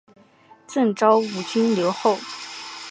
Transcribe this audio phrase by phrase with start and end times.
[0.65, 2.17] 赠昭武军留后。